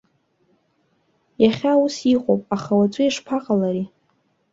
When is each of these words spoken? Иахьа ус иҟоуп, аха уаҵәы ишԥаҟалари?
Иахьа 1.43 1.73
ус 1.83 1.95
иҟоуп, 2.13 2.41
аха 2.55 2.71
уаҵәы 2.79 3.03
ишԥаҟалари? 3.05 3.85